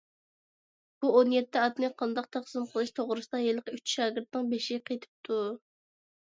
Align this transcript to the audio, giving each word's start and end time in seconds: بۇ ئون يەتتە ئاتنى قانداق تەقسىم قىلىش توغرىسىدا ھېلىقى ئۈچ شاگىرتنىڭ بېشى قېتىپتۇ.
بۇ 1.03 1.11
ئون 1.19 1.33
يەتتە 1.35 1.61
ئاتنى 1.65 1.91
قانداق 2.03 2.29
تەقسىم 2.37 2.67
قىلىش 2.73 2.95
توغرىسىدا 3.01 3.43
ھېلىقى 3.45 3.77
ئۈچ 3.79 3.95
شاگىرتنىڭ 3.99 4.53
بېشى 4.57 4.83
قېتىپتۇ. 4.91 5.41